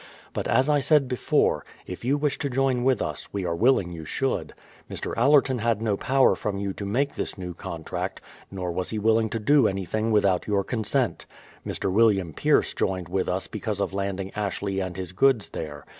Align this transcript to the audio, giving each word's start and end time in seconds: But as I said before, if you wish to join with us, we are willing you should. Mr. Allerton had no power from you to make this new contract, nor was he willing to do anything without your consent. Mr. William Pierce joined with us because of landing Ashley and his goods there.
But 0.33 0.47
as 0.47 0.67
I 0.67 0.79
said 0.79 1.07
before, 1.07 1.63
if 1.85 2.03
you 2.03 2.17
wish 2.17 2.39
to 2.39 2.49
join 2.49 2.83
with 2.83 3.03
us, 3.03 3.31
we 3.31 3.45
are 3.45 3.55
willing 3.55 3.91
you 3.91 4.03
should. 4.03 4.55
Mr. 4.89 5.13
Allerton 5.15 5.59
had 5.59 5.79
no 5.79 5.95
power 5.95 6.35
from 6.35 6.57
you 6.57 6.73
to 6.73 6.87
make 6.87 7.13
this 7.13 7.37
new 7.37 7.53
contract, 7.53 8.19
nor 8.49 8.71
was 8.71 8.89
he 8.89 8.97
willing 8.97 9.29
to 9.29 9.37
do 9.37 9.67
anything 9.67 10.09
without 10.09 10.47
your 10.47 10.63
consent. 10.63 11.27
Mr. 11.63 11.91
William 11.91 12.33
Pierce 12.33 12.73
joined 12.73 13.09
with 13.09 13.29
us 13.29 13.45
because 13.45 13.79
of 13.79 13.93
landing 13.93 14.31
Ashley 14.35 14.79
and 14.79 14.97
his 14.97 15.11
goods 15.11 15.49
there. 15.49 15.85